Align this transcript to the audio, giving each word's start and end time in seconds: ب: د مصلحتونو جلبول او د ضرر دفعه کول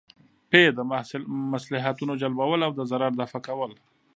ب: 0.49 0.51
د 0.77 0.79
مصلحتونو 1.53 2.13
جلبول 2.21 2.59
او 2.67 2.71
د 2.75 2.81
ضرر 2.91 3.11
دفعه 3.21 3.39
کول 3.47 3.71